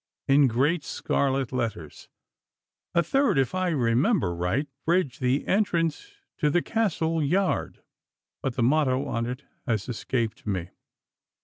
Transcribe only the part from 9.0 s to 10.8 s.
on it has escaped me.